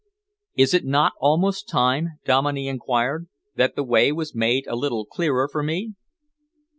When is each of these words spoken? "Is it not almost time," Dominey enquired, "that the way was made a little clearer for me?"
"Is 0.55 0.73
it 0.73 0.83
not 0.83 1.13
almost 1.19 1.69
time," 1.69 2.17
Dominey 2.25 2.67
enquired, 2.67 3.27
"that 3.55 3.75
the 3.75 3.83
way 3.83 4.11
was 4.11 4.33
made 4.33 4.65
a 4.65 4.75
little 4.75 5.05
clearer 5.05 5.47
for 5.47 5.61
me?" 5.61 5.93